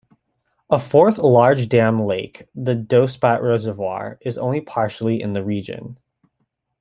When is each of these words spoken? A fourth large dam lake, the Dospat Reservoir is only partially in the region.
A 0.71 0.79
fourth 0.79 1.19
large 1.19 1.69
dam 1.69 2.01
lake, 2.07 2.47
the 2.55 2.73
Dospat 2.73 3.39
Reservoir 3.43 4.17
is 4.21 4.35
only 4.35 4.59
partially 4.59 5.21
in 5.21 5.33
the 5.33 5.43
region. 5.43 5.99